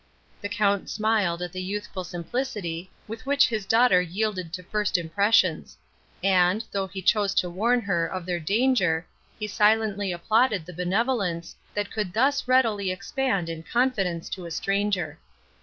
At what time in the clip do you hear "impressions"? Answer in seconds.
4.97-5.77